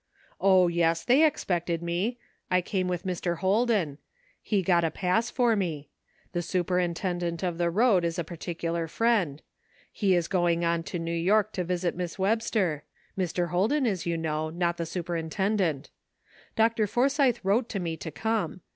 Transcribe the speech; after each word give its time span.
O, 0.39 0.67
yes! 0.67 1.03
they 1.03 1.23
expected 1.23 1.83
me; 1.83 2.17
I 2.49 2.59
came 2.61 2.87
with 2.87 3.05
Mr. 3.05 3.37
Holden. 3.37 3.99
He 4.41 4.63
got 4.63 4.83
a 4.83 4.89
pass 4.89 5.29
for 5.29 5.55
me. 5.55 5.89
The 6.31 6.41
superintendent 6.41 7.43
of 7.43 7.59
the 7.59 7.69
road 7.69 8.03
is 8.03 8.17
a 8.17 8.23
particular 8.23 8.87
friend. 8.87 9.43
He 9.91 10.15
is 10.15 10.27
going 10.27 10.65
on 10.65 10.81
to 10.89 10.97
New 10.97 11.13
York 11.13 11.53
to 11.53 11.63
visit 11.63 11.95
Miss 11.95 12.17
Webster— 12.17 12.83
Mr. 13.15 13.49
Holden 13.49 13.85
is, 13.85 14.07
you 14.07 14.17
know, 14.17 14.49
not 14.49 14.77
the 14.77 14.87
superintendent. 14.87 15.91
Dr. 16.55 16.87
Forsythe 16.87 17.37
wrote 17.43 17.69
to 17.69 17.79
me 17.79 17.95
to 17.97 18.09
come. 18.09 18.61